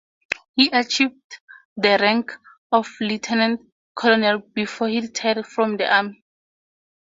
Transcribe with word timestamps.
He 0.55 0.71
achieved 0.71 1.39
the 1.77 1.95
rank 2.01 2.31
of 2.71 2.87
lieutenant 2.99 3.61
colonel 3.95 4.39
before 4.39 4.87
he 4.87 4.99
retired 4.99 5.45
from 5.45 5.77
the 5.77 5.93
army. 5.95 6.23